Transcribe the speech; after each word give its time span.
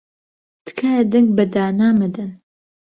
تکایە 0.65 1.03
دەنگ 1.11 1.29
بە 1.37 1.43
دانا 1.53 1.89
مەدەن. 1.99 2.31